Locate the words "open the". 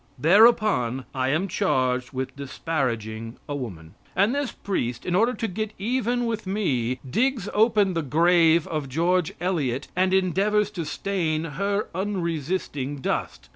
7.53-8.01